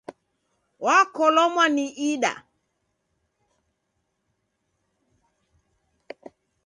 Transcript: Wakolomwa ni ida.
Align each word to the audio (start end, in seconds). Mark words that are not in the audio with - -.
Wakolomwa 0.85 1.65
ni 1.75 1.85
ida. 2.09 2.33